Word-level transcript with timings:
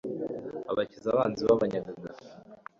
abakiza 0.71 1.07
abanzi 1.11 1.41
babanyagaga 1.47 2.09